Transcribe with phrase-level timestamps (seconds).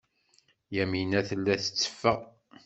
[0.75, 2.19] Yamina tella tetteffeɣ.